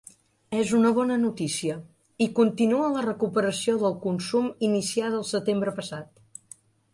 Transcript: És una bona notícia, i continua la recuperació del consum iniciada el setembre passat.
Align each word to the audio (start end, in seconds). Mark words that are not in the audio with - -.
És 0.59 0.69
una 0.75 0.91
bona 0.99 1.17
notícia, 1.25 1.75
i 2.27 2.27
continua 2.39 2.87
la 2.95 3.03
recuperació 3.09 3.77
del 3.85 3.95
consum 4.07 4.49
iniciada 4.71 5.21
el 5.21 5.27
setembre 5.35 5.77
passat. 5.83 6.11